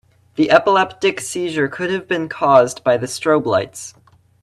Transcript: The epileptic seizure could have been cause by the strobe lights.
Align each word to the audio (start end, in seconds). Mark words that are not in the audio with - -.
The 0.33 0.49
epileptic 0.49 1.19
seizure 1.21 1.67
could 1.67 1.91
have 1.91 2.07
been 2.07 2.27
cause 2.27 2.73
by 2.79 2.97
the 2.97 3.05
strobe 3.05 3.45
lights. 3.45 3.93